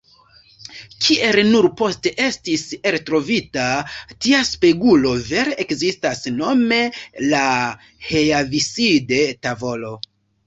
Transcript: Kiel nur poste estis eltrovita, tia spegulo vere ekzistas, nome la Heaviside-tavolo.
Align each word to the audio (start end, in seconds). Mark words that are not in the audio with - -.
Kiel 1.07 1.39
nur 1.47 1.65
poste 1.81 2.11
estis 2.27 2.63
eltrovita, 2.91 3.65
tia 4.25 4.39
spegulo 4.49 5.11
vere 5.27 5.53
ekzistas, 5.65 6.23
nome 6.39 6.79
la 7.33 7.43
Heaviside-tavolo. 8.09 9.93